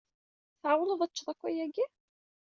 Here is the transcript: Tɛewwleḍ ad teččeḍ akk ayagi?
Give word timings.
Tɛewwleḍ 0.61 0.99
ad 1.01 1.11
teččeḍ 1.11 1.27
akk 1.31 1.41
ayagi? 1.49 1.85